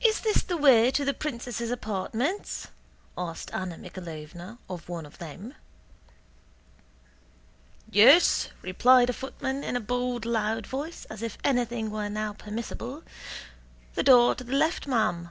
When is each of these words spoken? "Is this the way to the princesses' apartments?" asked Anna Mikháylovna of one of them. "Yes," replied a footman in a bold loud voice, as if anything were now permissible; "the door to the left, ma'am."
"Is 0.00 0.20
this 0.22 0.42
the 0.42 0.56
way 0.56 0.90
to 0.90 1.04
the 1.04 1.12
princesses' 1.12 1.70
apartments?" 1.70 2.68
asked 3.18 3.52
Anna 3.52 3.76
Mikháylovna 3.76 4.56
of 4.66 4.88
one 4.88 5.04
of 5.04 5.18
them. 5.18 5.52
"Yes," 7.90 8.48
replied 8.62 9.10
a 9.10 9.12
footman 9.12 9.62
in 9.62 9.76
a 9.76 9.78
bold 9.80 10.24
loud 10.24 10.66
voice, 10.66 11.04
as 11.10 11.20
if 11.22 11.36
anything 11.44 11.90
were 11.90 12.08
now 12.08 12.32
permissible; 12.32 13.02
"the 13.94 14.02
door 14.02 14.34
to 14.36 14.42
the 14.42 14.54
left, 14.56 14.86
ma'am." 14.86 15.28